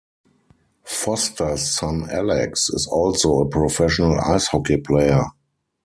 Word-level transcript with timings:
Foster's 0.83 1.75
son 1.75 2.07
Alex 2.09 2.69
is 2.71 2.87
also 2.91 3.39
a 3.41 3.47
professional 3.47 4.19
ice 4.19 4.47
hockey 4.47 4.77
player. 4.77 5.25